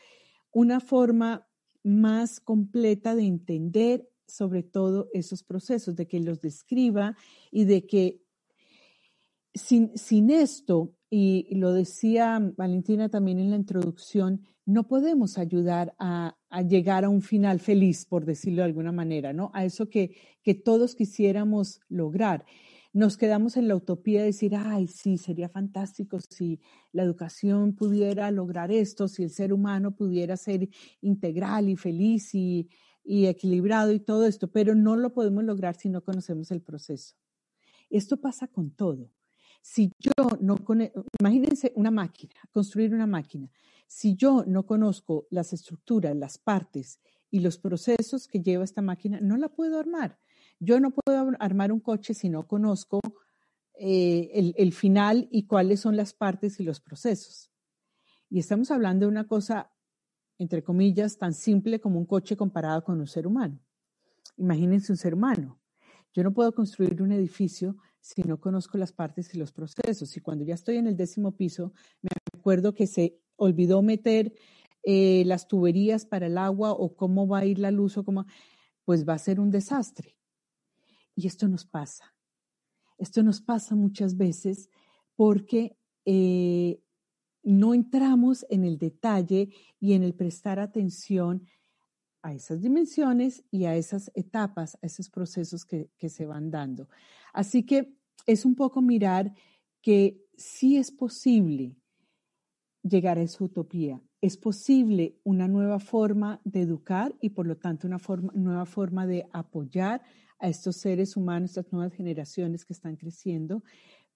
[0.52, 1.46] una forma
[1.82, 7.16] más completa de entender sobre todo esos procesos, de que los describa
[7.50, 8.20] y de que
[9.54, 16.36] sin, sin esto y lo decía Valentina también en la introducción, no podemos ayudar a,
[16.68, 19.50] llegar a un final feliz, por decirlo de alguna manera, ¿no?
[19.54, 22.44] A eso que, que todos quisiéramos lograr.
[22.92, 26.60] Nos quedamos en la utopía de decir, ay, sí, sería fantástico si
[26.92, 30.68] la educación pudiera lograr esto, si el ser humano pudiera ser
[31.00, 32.68] integral y feliz y,
[33.02, 37.14] y equilibrado y todo esto, pero no lo podemos lograr si no conocemos el proceso.
[37.88, 39.10] Esto pasa con todo.
[39.60, 43.50] Si yo no conozco, imagínense una máquina, construir una máquina.
[43.86, 49.20] Si yo no conozco las estructuras, las partes y los procesos que lleva esta máquina,
[49.20, 50.18] no la puedo armar.
[50.60, 53.00] Yo no puedo armar un coche si no conozco
[53.74, 57.50] eh, el, el final y cuáles son las partes y los procesos.
[58.30, 59.72] Y estamos hablando de una cosa,
[60.38, 63.60] entre comillas, tan simple como un coche comparado con un ser humano.
[64.36, 65.60] Imagínense un ser humano.
[66.12, 70.16] Yo no puedo construir un edificio si no conozco las partes y los procesos.
[70.16, 74.34] Y cuando ya estoy en el décimo piso, me acuerdo que se olvidó meter
[74.82, 78.26] eh, las tuberías para el agua o cómo va a ir la luz o cómo,
[78.84, 80.16] pues va a ser un desastre.
[81.14, 82.14] Y esto nos pasa.
[82.96, 84.68] Esto nos pasa muchas veces
[85.14, 86.80] porque eh,
[87.42, 91.46] no entramos en el detalle y en el prestar atención
[92.22, 96.88] a esas dimensiones y a esas etapas, a esos procesos que, que se van dando.
[97.32, 97.94] Así que
[98.26, 99.34] es un poco mirar
[99.82, 101.76] que sí es posible
[102.82, 104.02] llegar a esa utopía.
[104.20, 109.06] Es posible una nueva forma de educar y por lo tanto una forma, nueva forma
[109.06, 110.02] de apoyar
[110.38, 113.62] a estos seres humanos, estas nuevas generaciones que están creciendo,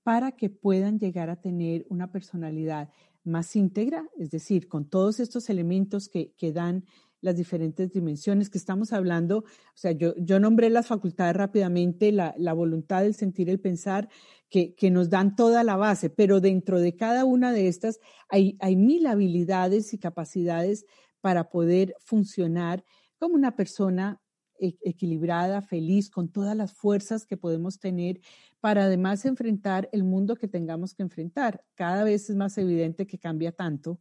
[0.03, 2.91] para que puedan llegar a tener una personalidad
[3.25, 6.85] más íntegra, es decir, con todos estos elementos que, que dan
[7.23, 9.39] las diferentes dimensiones que estamos hablando.
[9.39, 14.11] O sea, yo, yo nombré las facultades rápidamente, la, la voluntad, el sentir, el pensar,
[14.51, 18.59] que, que, nos dan toda la base, pero dentro de cada una de estas hay,
[18.61, 20.85] hay mil habilidades y capacidades
[21.23, 22.85] para poder funcionar
[23.19, 24.21] como una persona
[24.59, 28.21] e, equilibrada, feliz, con todas las fuerzas que podemos tener
[28.61, 31.65] para además enfrentar el mundo que tengamos que enfrentar.
[31.75, 34.01] Cada vez es más evidente que cambia tanto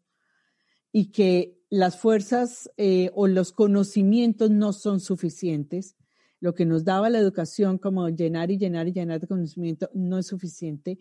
[0.91, 5.95] y que las fuerzas eh, o los conocimientos no son suficientes.
[6.39, 10.17] Lo que nos daba la educación como llenar y llenar y llenar de conocimiento no
[10.17, 10.99] es suficiente.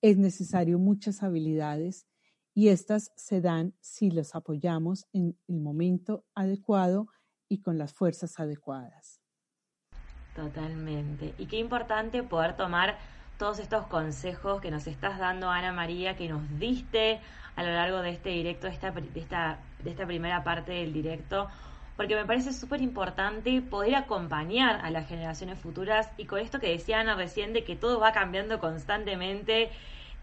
[0.00, 2.06] Es necesario muchas habilidades
[2.54, 7.08] y estas se dan si las apoyamos en el momento adecuado
[7.48, 9.20] y con las fuerzas adecuadas.
[10.36, 11.34] Totalmente.
[11.38, 12.96] Y qué importante poder tomar
[13.38, 17.20] todos estos consejos que nos estás dando, Ana María, que nos diste
[17.56, 20.92] a lo largo de este directo, de esta, de esta, de esta primera parte del
[20.92, 21.48] directo,
[21.96, 26.70] porque me parece súper importante poder acompañar a las generaciones futuras y con esto que
[26.70, 29.70] decía Ana recién de que todo va cambiando constantemente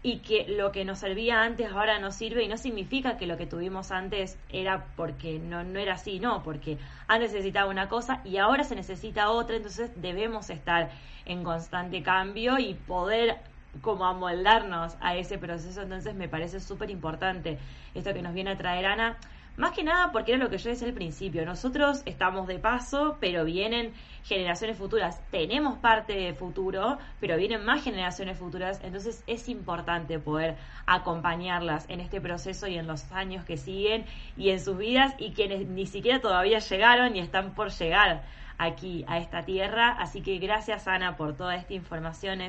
[0.02, 3.36] y que lo que nos servía antes ahora no sirve y no significa que lo
[3.36, 8.22] que tuvimos antes era porque no, no era así, no, porque antes necesitaba una cosa
[8.24, 10.90] y ahora se necesita otra, entonces debemos estar
[11.26, 13.38] en constante cambio y poder
[13.82, 17.58] como amoldarnos a ese proceso, entonces me parece súper importante
[17.94, 19.16] esto que nos viene a traer Ana,
[19.56, 23.18] más que nada porque era lo que yo decía al principio, nosotros estamos de paso,
[23.20, 23.92] pero vienen
[24.24, 30.56] generaciones futuras, tenemos parte de futuro, pero vienen más generaciones futuras, entonces es importante poder
[30.86, 34.06] acompañarlas en este proceso y en los años que siguen
[34.36, 38.22] y en sus vidas y quienes ni siquiera todavía llegaron y están por llegar
[38.56, 42.40] aquí a esta tierra, así que gracias Ana por toda esta información,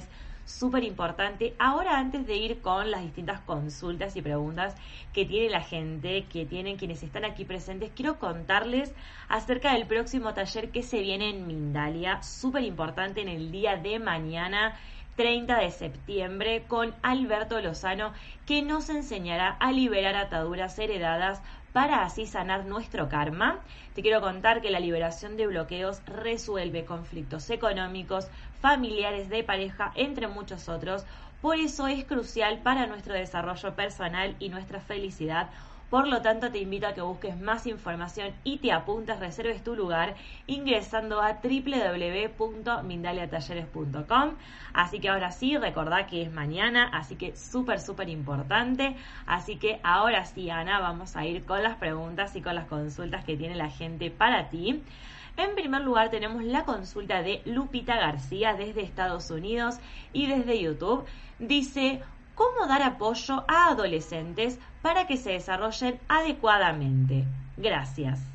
[0.46, 1.56] súper importante.
[1.60, 4.76] Ahora, antes de ir con las distintas consultas y preguntas
[5.14, 8.94] que tiene la gente, que tienen quienes están aquí presentes, quiero contarles
[9.30, 14.00] acerca del próximo taller que se viene en Mindalia, súper importante en el día de
[14.00, 14.78] mañana
[15.16, 18.14] 30 de septiembre con Alberto Lozano,
[18.46, 21.42] que nos enseñará a liberar ataduras heredadas
[21.74, 23.60] para así sanar nuestro karma.
[23.94, 28.30] Te quiero contar que la liberación de bloqueos resuelve conflictos económicos,
[28.62, 31.06] familiares, de pareja, entre muchos otros.
[31.42, 35.50] Por eso es crucial para nuestro desarrollo personal y nuestra felicidad
[35.92, 39.76] por lo tanto, te invito a que busques más información y te apuntes, reserves tu
[39.76, 40.16] lugar
[40.48, 44.30] ingresando a www.mindaliatalleres.com.
[44.74, 48.96] Así que ahora sí, recordá que es mañana, así que súper, súper importante.
[49.26, 53.26] Así que ahora sí, Ana, vamos a ir con las preguntas y con las consultas
[53.26, 54.82] que tiene la gente para ti.
[55.38, 59.78] En primer lugar tenemos la consulta de Lupita García desde Estados Unidos
[60.14, 61.06] y desde YouTube.
[61.40, 62.02] Dice,
[62.36, 67.26] cómo dar apoyo a adolescentes para que se desarrollen adecuadamente.
[67.58, 68.31] Gracias.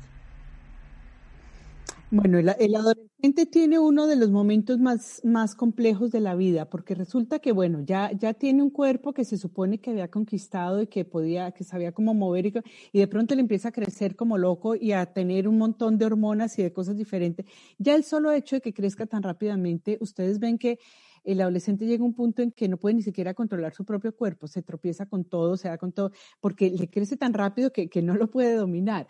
[2.09, 6.95] Bueno, el, adolescente tiene uno de los momentos más, más complejos de la vida, porque
[6.95, 10.87] resulta que, bueno, ya, ya tiene un cuerpo que se supone que había conquistado y
[10.87, 12.53] que podía, que sabía cómo mover y,
[12.93, 16.05] y de pronto le empieza a crecer como loco y a tener un montón de
[16.05, 17.45] hormonas y de cosas diferentes.
[17.77, 20.79] Ya el solo hecho de que crezca tan rápidamente, ustedes ven que
[21.27, 24.15] el adolescente llega a un punto en que no puede ni siquiera controlar su propio
[24.15, 27.89] cuerpo, se tropieza con todo, se da con todo, porque le crece tan rápido que,
[28.01, 29.07] no lo puede dominar.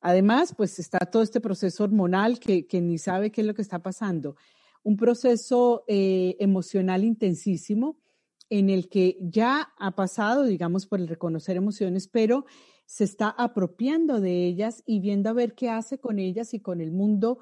[0.00, 3.82] Además, pues está todo este proceso hormonal que, ni sabe qué es lo que está
[3.82, 4.36] pasando.
[4.82, 7.98] Un proceso eh, emocional intensísimo
[8.50, 12.46] en el que ya ha pasado, digamos, por reconocer emociones, pero
[12.86, 16.80] se está apropiando de ellas y viendo a ver qué hace con ellas y con
[16.80, 17.38] el mundo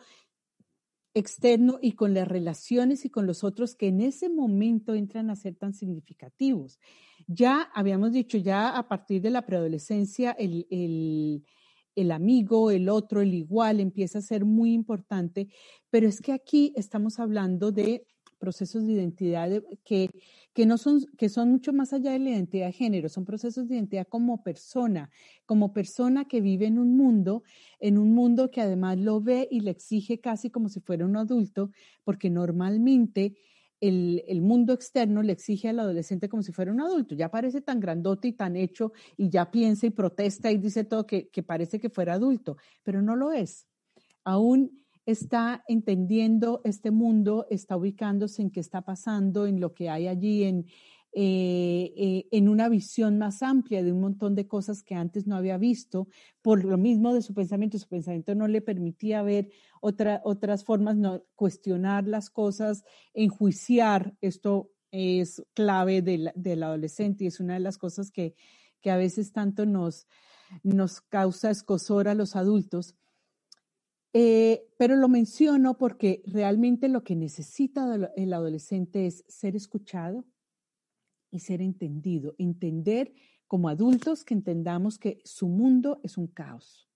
[1.14, 5.36] externo y con las relaciones y con los otros que en ese momento entran a
[5.36, 6.78] ser tan significativos.
[7.26, 11.44] Ya habíamos dicho, ya a partir de la preadolescencia, el, el,
[11.96, 15.48] el amigo, el otro, el igual empieza a ser muy importante,
[15.90, 18.04] pero es que aquí estamos hablando de
[18.38, 19.50] procesos de identidad
[19.84, 20.10] que,
[20.52, 23.66] que, no son, que son mucho más allá de la identidad de género, son procesos
[23.66, 25.10] de identidad como persona,
[25.46, 27.42] como persona que vive en un mundo,
[27.80, 31.16] en un mundo que además lo ve y le exige casi como si fuera un
[31.16, 31.70] adulto,
[32.04, 33.34] porque normalmente
[33.88, 37.14] el, mundo externo le exige al adolescente como si fuera un adulto.
[37.14, 41.06] Ya parece tan grandote y tan hecho y ya piensa y protesta y dice todo
[41.06, 43.66] que, que parece que fuera adulto, pero no lo es.
[44.24, 50.08] Aún está entendiendo este mundo, está ubicándose en qué está pasando, en lo que hay
[50.08, 50.66] allí, en,
[51.18, 55.34] eh, eh, en una visión más amplia de un montón de cosas que antes no
[55.34, 56.08] había visto,
[56.42, 57.78] por lo mismo de su pensamiento.
[57.78, 59.48] Su pensamiento no le permitía ver
[59.80, 64.14] otra, otras formas, no, cuestionar las cosas, enjuiciar.
[64.20, 68.34] Esto es clave del, del adolescente y es una de las cosas que,
[68.82, 70.06] que a veces tanto nos,
[70.62, 72.94] nos causa escosor a los adultos
[74.12, 80.24] eh, pero lo menciono porque realmente lo que necesita el adolescente es ser escuchado
[81.30, 82.34] y ser entendido.
[82.38, 83.12] Entender
[83.46, 86.88] como adultos que entendamos que su mundo es un caos.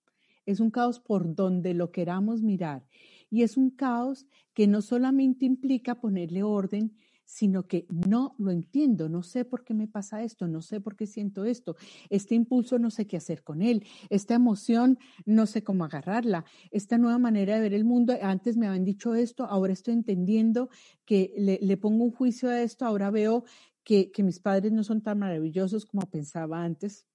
[0.45, 2.85] Es un caos por donde lo queramos mirar.
[3.29, 6.93] Y es un caos que no solamente implica ponerle orden,
[7.31, 10.97] sino que no lo entiendo, no sé por qué me pasa esto, no sé por
[10.97, 11.77] qué siento esto,
[12.09, 16.97] este impulso no sé qué hacer con él, esta emoción no sé cómo agarrarla, esta
[16.97, 20.69] nueva manera de ver el mundo, antes me habían dicho esto, ahora estoy entendiendo
[21.05, 23.45] que le, pongo un juicio a esto, ahora veo
[23.83, 27.07] que, mis padres no son tan maravillosos como pensaba antes,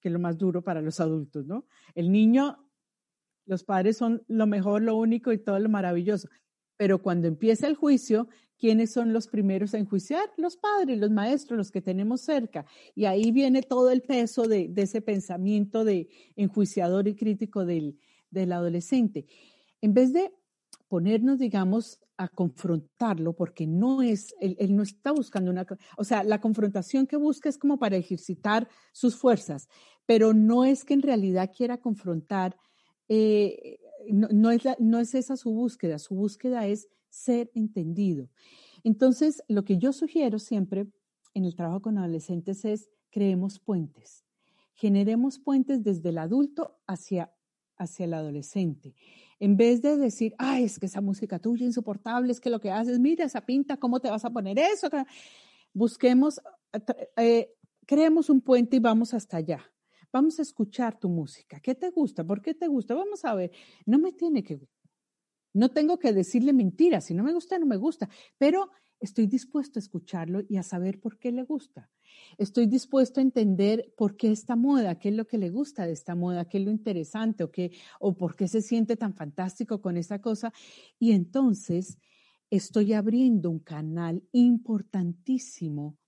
[0.00, 1.66] que es lo más duro para los adultos, ¿no?
[1.94, 2.68] El niño,
[3.46, 6.28] los padres son lo mejor, lo único y todo lo maravilloso.
[6.76, 10.30] Pero cuando empieza el juicio, ¿quiénes son los primeros a enjuiciar?
[10.36, 12.64] Los padres, los maestros, los que tenemos cerca.
[12.94, 17.98] Y ahí viene todo el peso de, ese pensamiento de enjuiciador y crítico del,
[18.52, 19.26] adolescente.
[19.80, 20.32] En vez de
[20.88, 26.40] ponernos, digamos, a confrontarlo, porque no es, él, no está buscando una, o sea, la
[26.40, 29.68] confrontación que busca es como para ejercitar sus fuerzas,
[30.06, 32.56] pero no es que en realidad quiera confrontar
[33.08, 33.78] eh,
[34.10, 38.30] no, es no es esa su búsqueda, su búsqueda es ser entendido.
[38.84, 40.86] Entonces, lo que yo sugiero siempre
[41.34, 44.24] en el trabajo con adolescentes es creemos puentes,
[44.74, 47.32] generemos puentes desde el adulto hacia,
[47.76, 48.94] hacia el adolescente.
[49.42, 52.70] En vez de decir, ay, es que esa música tuya insoportable, es que lo que
[52.70, 54.88] haces, mira esa pinta, ¿cómo te vas a poner eso?
[55.74, 56.40] Busquemos,
[57.16, 57.52] eh,
[57.84, 59.68] creemos un puente y vamos hasta allá.
[60.12, 61.58] Vamos a escuchar tu música.
[61.58, 62.22] ¿Qué te gusta?
[62.22, 62.94] ¿Por qué te gusta?
[62.94, 63.50] Vamos a ver.
[63.84, 64.60] No me tiene que.
[65.52, 67.06] No tengo que decirle mentiras.
[67.06, 68.08] Si no me gusta, no me gusta.
[68.38, 68.70] Pero
[69.02, 71.90] estoy dispuesto a escucharlo y a saber por qué le gusta.
[72.38, 75.92] Estoy dispuesto a entender por qué esta moda, qué es lo que le gusta de
[75.92, 79.82] esta moda, qué es lo interesante o, qué, o por qué se siente tan fantástico
[79.82, 80.52] con esta cosa.
[80.98, 81.98] Y entonces
[82.48, 85.98] estoy abriendo un canal importantísimo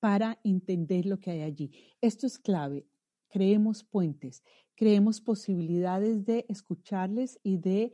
[0.00, 1.70] para entender lo que hay allí.
[2.00, 2.86] Esto es clave.
[3.28, 4.42] Creemos puentes,
[4.74, 7.92] creemos posibilidades de escucharles y de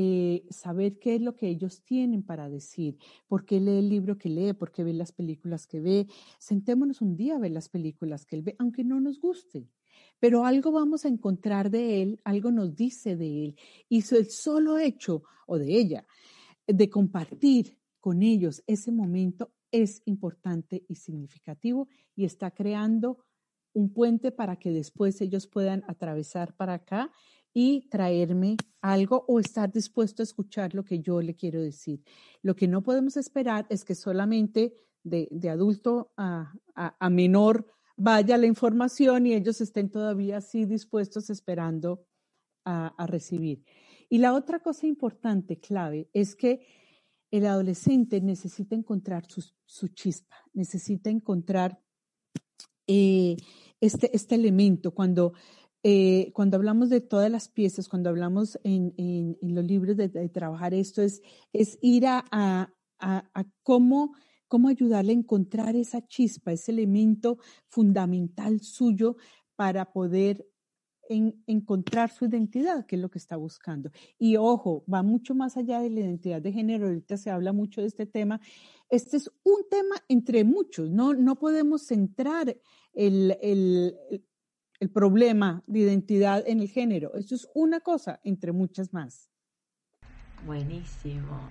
[0.00, 4.16] eh, saber qué es lo que ellos tienen para decir, por qué lee el libro
[4.16, 6.06] que lee, por qué ve las películas que ve.
[6.38, 9.66] Sentémonos un día a ver las películas que él ve, aunque no nos guste.
[10.20, 13.56] Pero algo vamos a encontrar de él, algo nos dice de él.
[13.88, 16.06] Y el solo hecho, o de ella,
[16.64, 23.18] de compartir con ellos ese momento es importante y significativo y está creando
[23.72, 27.10] un puente para que después ellos puedan atravesar para acá
[27.52, 32.02] y traerme algo o estar dispuesto a escuchar lo que yo le quiero decir.
[32.42, 36.52] Lo que no podemos esperar es que solamente de, adulto a,
[37.10, 42.04] menor vaya la información y ellos estén todavía así dispuestos esperando
[42.64, 43.64] a recibir.
[44.10, 46.66] Y la otra cosa importante, clave, es que
[47.30, 51.78] el adolescente necesita encontrar su, chispa, necesita encontrar
[52.86, 53.36] eh,
[53.80, 54.94] este, este elemento.
[54.94, 55.34] Cuando,
[55.82, 61.02] eh, cuando hablamos de todas las piezas, cuando hablamos en, los libros de, trabajar esto,
[61.02, 61.22] es,
[61.52, 64.14] es ir a, a, cómo,
[64.48, 69.16] cómo ayudarle a encontrar esa chispa, ese elemento fundamental suyo
[69.54, 70.46] para poder
[71.08, 73.90] en encontrar su identidad, que es lo que está buscando.
[74.18, 77.80] Y ojo, va mucho más allá de la identidad de género, ahorita se habla mucho
[77.80, 78.40] de este tema.
[78.90, 82.56] Este es un tema entre muchos, no, no podemos centrar
[82.92, 83.96] el, el,
[84.80, 87.14] el problema de identidad en el género.
[87.14, 89.30] Esto es una cosa entre muchas más.
[90.46, 91.50] Buenísimo.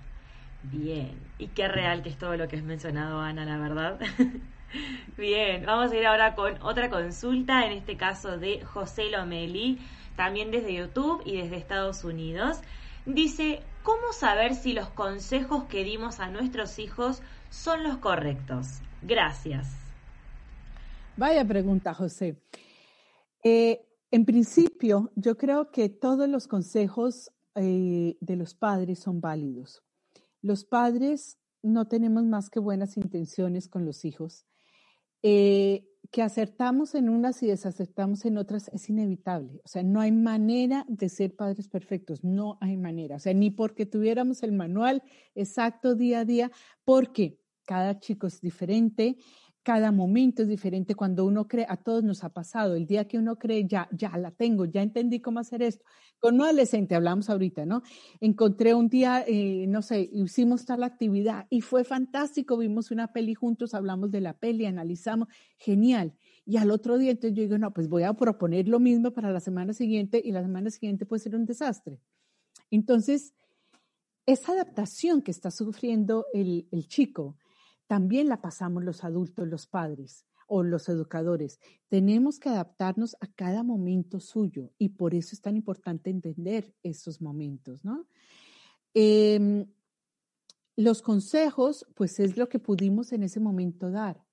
[0.64, 1.20] Bien.
[1.38, 4.00] Y qué real que es todo lo que has mencionado, Ana, la verdad.
[5.18, 9.80] Bien, vamos a ir ahora con otra consulta, en este caso de José Lomeli,
[10.16, 12.60] también desde YouTube y desde Estados Unidos.
[13.06, 18.82] Dice, ¿cómo saber si los consejos que dimos a nuestros hijos son los correctos?
[19.02, 19.70] Gracias.
[21.16, 22.36] Vaya pregunta, José.
[23.50, 29.84] Eh, en principio, yo creo que todos los consejos eh, de los padres son válidos.
[30.42, 34.46] Los padres no tenemos más que buenas intenciones con los hijos
[35.24, 39.62] eh, que acertamos en unas y desacertamos en otras es inevitable.
[39.64, 43.16] O sea, no hay manera de ser padres perfectos, no hay manera.
[43.16, 45.04] O sea, ni porque tuviéramos el manual
[45.36, 46.52] exacto día a día,
[46.84, 49.18] porque cada chico es diferente,
[49.68, 50.96] cada momento es diferente.
[50.96, 54.18] Cuando uno cree, a todos nos ha pasado, el día que uno cree, ya, ya
[54.18, 55.84] la tengo, ya entendí cómo hacer esto.
[56.20, 57.84] Con un adolescente, hablamos ahorita, ¿no?
[58.22, 63.34] Encontré un día, eh, no sé, hicimos tal actividad y fue fantástico, vimos una peli
[63.34, 66.14] juntos, hablamos de la peli, analizamos, genial.
[66.46, 69.34] Y al otro día, entonces yo digo, no, pues voy a proponer lo mismo para
[69.34, 72.00] la semana siguiente y la semana siguiente puede ser un desastre.
[72.72, 73.34] Entonces,
[74.26, 77.36] esa adaptación que está sufriendo el, el chico,
[77.88, 81.60] también la pasamos los adultos, los padres o los educadores.
[81.90, 87.22] Tenemos que adaptarnos a cada momento suyo y por eso es tan importante entender esos
[87.22, 88.08] momentos, ¿no?
[88.94, 89.68] Em,
[90.76, 94.24] los consejos, pues es lo que pudimos en ese momento dar.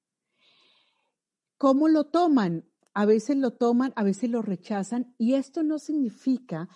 [1.58, 2.64] ¿Cómo lo toman?
[2.92, 6.68] A veces lo toman, a veces lo rechazan y esto no significa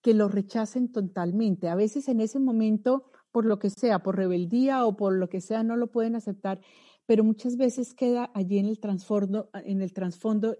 [0.00, 1.68] que lo rechacen totalmente.
[1.68, 5.42] A veces en ese momento por lo que sea, por rebeldía o por lo que
[5.42, 6.58] sea, no lo pueden aceptar,
[7.04, 9.92] pero muchas veces queda allí en el trasfondo, en el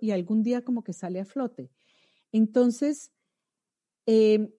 [0.02, 1.70] y algún día como que sale a flote.
[2.32, 3.12] Entonces,
[4.04, 4.50] em,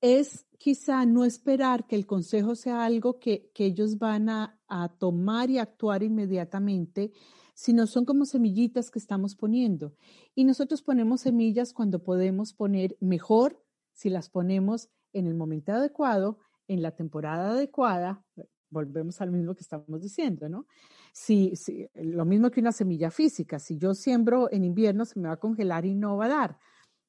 [0.00, 5.48] es quizá no esperar que el consejo sea algo que, ellos van a, a, tomar
[5.48, 7.12] y actuar inmediatamente,
[7.54, 9.94] sino son como semillitas que estamos poniendo.
[10.34, 13.62] Y nosotros ponemos semillas cuando podemos poner mejor
[13.92, 16.40] si las ponemos en el momento adecuado
[16.70, 18.24] en la temporada adecuada,
[18.70, 20.66] volvemos al mismo que estamos diciendo, ¿no?
[21.12, 25.26] Si, si, lo mismo que una semilla física, si yo siembro en invierno se me
[25.26, 26.58] va a congelar y no va a dar.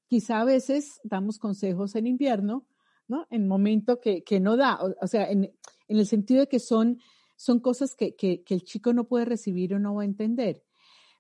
[0.08, 2.66] Quizá a veces damos consejos en invierno,
[3.08, 3.28] ¿no?
[3.30, 5.54] En momento que, que no da, o, sea, en,
[5.88, 7.00] el sentido de que son,
[7.36, 10.64] son cosas que, que, que el chico no puede recibir o no va a entender.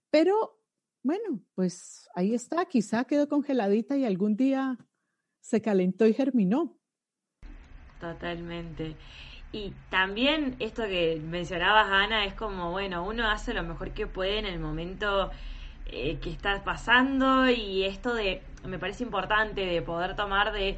[0.09, 0.57] Pero
[1.03, 4.79] bueno, pues ahí está, quizá quedó congeladita y algún día
[5.41, 6.80] se calentó y germinó.
[8.01, 8.95] Totalmente.
[9.53, 14.39] Y también esto que mencionabas, Ana, es como, bueno, uno hace lo mejor que puede
[14.39, 15.29] en el momento
[15.85, 20.77] eh, que está pasando y esto de, me parece importante de poder tomar de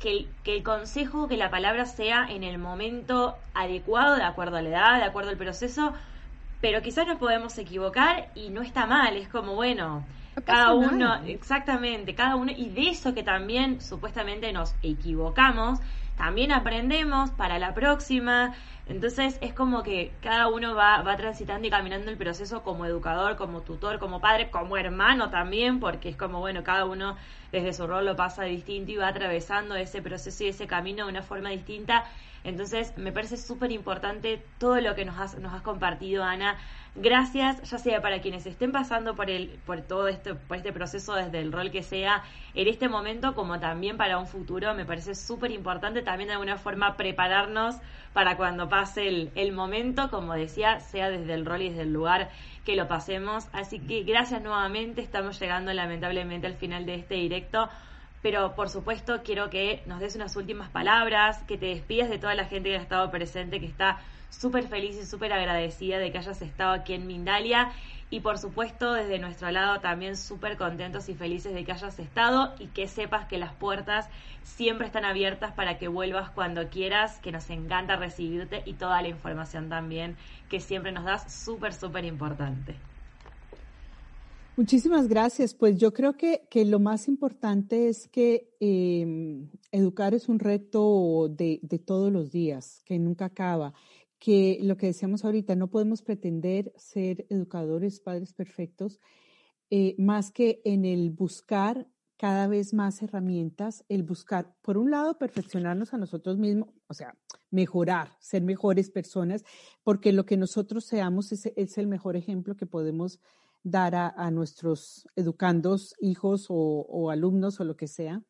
[0.00, 4.56] que el, que el consejo, que la palabra sea en el momento adecuado, de acuerdo
[4.56, 5.94] a la edad, de acuerdo al proceso,
[6.60, 10.04] pero quizás nos podemos equivocar y no está mal, es como, bueno,
[10.44, 15.80] cada uno, exactamente, cada uno, y de eso que también supuestamente nos equivocamos,
[16.18, 18.54] también aprendemos para la próxima,
[18.86, 23.36] Entonces es como que cada uno va, va transitando y caminando el proceso como educador,
[23.36, 27.16] como tutor, como padre, como hermano también, porque es como, bueno, cada uno
[27.52, 31.10] desde su rol lo pasa distinto y va atravesando ese proceso y ese camino de
[31.10, 32.04] una forma distinta.
[32.48, 36.56] Entonces me parece súper importante todo lo que nos has, nos has compartido, Ana.
[36.94, 41.14] Gracias, ya sea para quienes estén pasando por el, por todo este, por este proceso
[41.14, 42.24] desde el rol que sea
[42.54, 44.74] en este momento, como también para un futuro.
[44.74, 47.76] Me parece súper importante también de alguna forma prepararnos
[48.14, 51.92] para cuando pase el, el momento, como decía, sea desde el rol y desde el
[51.92, 52.30] lugar
[52.64, 53.46] que lo pasemos.
[53.52, 55.02] Así que gracias nuevamente.
[55.02, 57.68] Estamos llegando lamentablemente al final de este directo.
[58.22, 62.34] Pero por supuesto quiero que nos des unas últimas palabras, que te despidas de toda
[62.34, 64.00] la gente que ha estado presente, que está
[64.30, 67.72] súper feliz y súper agradecida de que hayas estado aquí en Mindalia
[68.10, 72.54] y por supuesto desde nuestro lado también súper contentos y felices de que hayas estado
[72.58, 74.08] y que sepas que las puertas
[74.42, 79.08] siempre están abiertas para que vuelvas cuando quieras, que nos encanta recibirte y toda la
[79.08, 80.16] información también
[80.48, 82.76] que siempre nos das súper, súper importante.
[84.58, 85.54] Muchísimas gracias.
[85.54, 91.28] Pues yo creo que, que lo más importante es que em, educar es un reto
[91.28, 93.72] de, de todos los días, que nunca acaba
[94.18, 98.98] que lo que decíamos ahorita, no podemos pretender ser educadores, padres perfectos,
[99.70, 101.86] eh, más que en el buscar
[102.16, 107.16] cada vez más herramientas, el buscar, por un lado, perfeccionarnos a nosotros mismos, o sea,
[107.52, 109.44] mejorar, ser mejores personas,
[109.84, 113.20] porque lo que nosotros seamos es, es el mejor ejemplo que podemos
[113.62, 118.22] dar a, nuestros educandos, hijos o, alumnos o lo que sea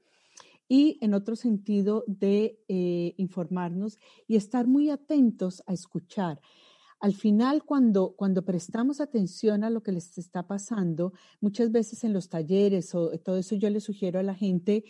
[0.69, 6.41] y en otro sentido de eh, informarnos y estar muy atentos a escuchar.
[7.01, 12.13] Al final, cuando, cuando prestamos atención a lo que les está pasando, muchas veces en
[12.13, 14.85] los talleres o todo eso yo le sugiero a la gente,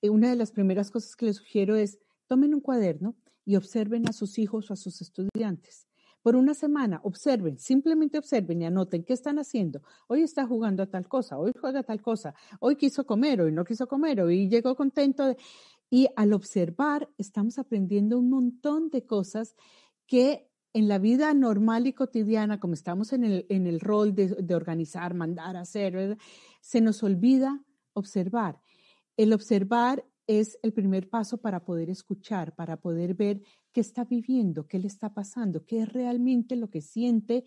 [0.00, 4.08] eh, una de las primeras cosas que les sugiero es tomen un cuaderno y observen
[4.08, 5.87] a sus hijos o a sus estudiantes
[6.22, 9.82] por una semana, observen, simplemente observen y anoten qué están haciendo.
[10.08, 13.52] Hoy está jugando a tal cosa, hoy juega a tal cosa, hoy quiso comer, hoy
[13.52, 15.36] no quiso comer, hoy llegó contento.
[15.90, 19.54] Y al observar, estamos aprendiendo un montón de cosas
[20.06, 24.28] que en la vida normal y cotidiana, como estamos en el, en el rol de,
[24.28, 26.18] de organizar, mandar, hacer,
[26.60, 27.64] se nos olvida
[27.94, 28.60] observar.
[29.16, 34.68] El observar es el primer paso para poder escuchar, para poder ver qué está viviendo,
[34.68, 37.44] qué le está pasando, qué es realmente lo que siente,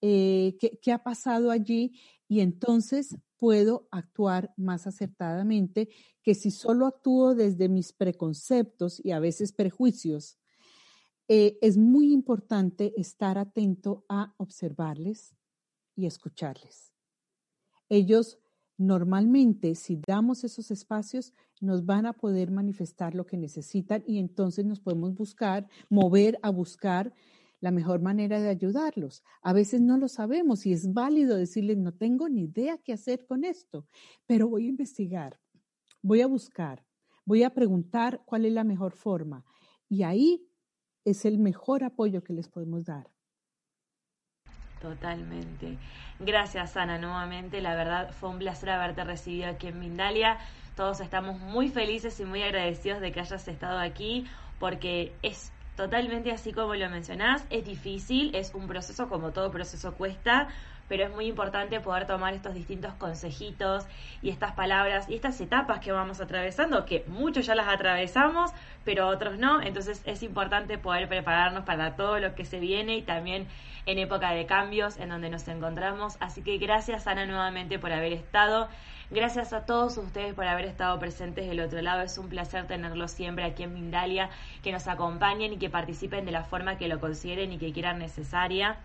[0.00, 5.90] eh, qué, ha pasado allí y entonces puedo actuar más acertadamente
[6.22, 10.38] que si solo actúo desde mis preconceptos y a veces prejuicios.
[11.28, 15.36] Eh, es muy importante estar atento a observarles
[15.94, 16.92] y escucharles.
[17.90, 18.38] Ellos
[18.76, 24.64] normalmente, si damos esos espacios, nos van a poder manifestar lo que necesitan y entonces
[24.64, 27.12] nos podemos buscar, mover a buscar
[27.60, 29.22] la mejor manera de ayudarlos.
[29.40, 33.24] A veces no lo sabemos y es válido decirles, no tengo ni idea qué hacer
[33.24, 33.86] con esto,
[34.26, 35.38] pero voy a investigar,
[36.02, 36.84] voy a buscar,
[37.24, 39.44] voy a preguntar cuál es la mejor forma.
[39.88, 40.48] Y ahí
[41.04, 43.12] es el mejor apoyo que les podemos dar.
[44.82, 45.78] Totalmente.
[46.18, 47.60] Gracias, Ana, nuevamente.
[47.60, 50.38] La verdad fue un placer haberte recibido aquí en Mindalia.
[50.74, 54.26] Todos estamos muy felices y muy agradecidos de que hayas estado aquí
[54.58, 57.44] porque es totalmente así como lo mencionás.
[57.48, 60.48] Es difícil, es un proceso como todo proceso cuesta,
[60.92, 63.86] pero es muy importante poder tomar estos distintos consejitos
[64.20, 68.50] y estas palabras y estas etapas que vamos atravesando, que muchos ya las atravesamos,
[68.84, 69.62] pero otros no.
[69.62, 73.46] Entonces es importante poder prepararnos para todo lo que se viene y también
[73.86, 76.18] en época de cambios en donde nos encontramos.
[76.20, 78.68] Así que gracias Ana nuevamente por haber estado.
[79.10, 82.02] Gracias a todos ustedes por haber estado presentes del otro lado.
[82.02, 84.28] Es un placer tenerlos siempre aquí en Mindalia,
[84.62, 87.98] que nos acompañen y que participen de la forma que lo consideren y que quieran
[87.98, 88.76] necesaria.